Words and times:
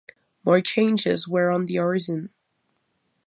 More 0.43 0.61
changes 0.61 1.27
were 1.27 1.51
on 1.51 1.67
the 1.67 1.75
horizon. 1.75 2.31